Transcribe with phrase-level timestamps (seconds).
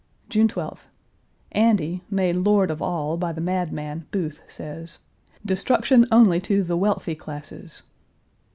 [0.29, 0.85] June 12th.
[1.51, 4.97] Andy, made lord of all by the madman, Booth, says,
[5.45, 7.83] "Destruction only to the wealthy classes."